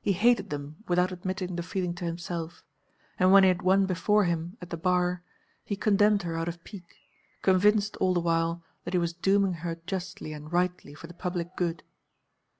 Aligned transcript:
He 0.00 0.12
hated 0.14 0.50
them 0.50 0.82
without 0.88 1.12
admitting 1.12 1.54
the 1.54 1.62
feeling 1.62 1.94
to 1.94 2.04
himself, 2.04 2.64
and 3.16 3.30
when 3.30 3.44
he 3.44 3.48
had 3.48 3.62
one 3.62 3.86
before 3.86 4.24
him 4.24 4.56
at 4.60 4.70
the 4.70 4.76
bar, 4.76 5.22
he 5.64 5.76
condemned 5.76 6.24
her 6.24 6.36
out 6.36 6.48
of 6.48 6.64
pique, 6.64 6.96
convinced 7.42 7.96
all 7.98 8.12
the 8.12 8.18
while 8.18 8.64
that 8.82 8.92
he 8.92 8.98
was 8.98 9.12
dooming 9.12 9.52
her 9.62 9.76
justly 9.86 10.32
and 10.32 10.52
rightly 10.52 10.94
for 10.94 11.06
the 11.06 11.14
public 11.14 11.54
good. 11.54 11.84